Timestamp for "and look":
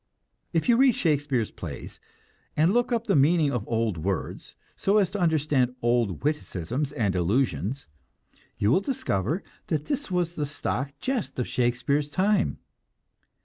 2.57-2.91